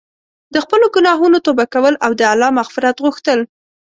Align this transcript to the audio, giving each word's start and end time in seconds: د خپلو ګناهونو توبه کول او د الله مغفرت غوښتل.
د 0.53 0.55
خپلو 0.63 0.85
ګناهونو 0.95 1.37
توبه 1.45 1.65
کول 1.73 1.93
او 2.05 2.11
د 2.19 2.21
الله 2.33 2.49
مغفرت 2.59 2.95
غوښتل. 3.05 3.39